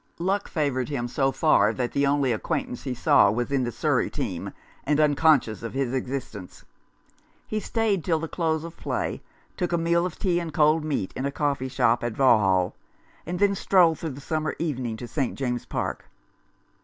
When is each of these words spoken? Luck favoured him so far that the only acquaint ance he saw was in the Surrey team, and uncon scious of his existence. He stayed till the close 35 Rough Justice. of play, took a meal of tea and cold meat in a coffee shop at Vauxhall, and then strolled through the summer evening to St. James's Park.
Luck 0.17 0.47
favoured 0.49 0.89
him 0.89 1.07
so 1.07 1.31
far 1.31 1.71
that 1.75 1.91
the 1.91 2.07
only 2.07 2.31
acquaint 2.31 2.67
ance 2.69 2.81
he 2.81 2.95
saw 2.95 3.29
was 3.29 3.51
in 3.51 3.63
the 3.65 3.71
Surrey 3.71 4.09
team, 4.09 4.51
and 4.83 4.97
uncon 4.97 5.39
scious 5.39 5.61
of 5.61 5.75
his 5.75 5.93
existence. 5.93 6.65
He 7.45 7.59
stayed 7.59 8.03
till 8.03 8.17
the 8.17 8.27
close 8.27 8.63
35 8.63 8.63
Rough 8.63 8.71
Justice. 8.71 8.79
of 8.79 8.83
play, 8.83 9.21
took 9.57 9.73
a 9.73 9.77
meal 9.77 10.03
of 10.07 10.17
tea 10.17 10.39
and 10.39 10.51
cold 10.51 10.83
meat 10.83 11.13
in 11.15 11.27
a 11.27 11.31
coffee 11.31 11.69
shop 11.69 12.03
at 12.03 12.13
Vauxhall, 12.13 12.73
and 13.27 13.37
then 13.37 13.53
strolled 13.53 13.99
through 13.99 14.09
the 14.17 14.21
summer 14.21 14.55
evening 14.57 14.97
to 14.97 15.07
St. 15.07 15.37
James's 15.37 15.67
Park. 15.67 16.09